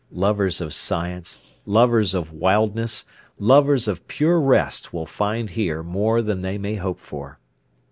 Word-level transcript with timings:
Lovers 0.09 0.59
of 0.61 0.73
science, 0.73 1.37
lovers 1.63 2.15
of 2.15 2.31
wildness, 2.33 3.05
lovers 3.37 3.87
of 3.87 4.07
pure 4.07 4.41
rest 4.41 4.91
will 4.91 5.05
find 5.05 5.51
here 5.51 5.83
more 5.83 6.23
than 6.23 6.41
they 6.41 6.57
may 6.57 6.73
hope 6.73 6.99
for. 6.99 7.37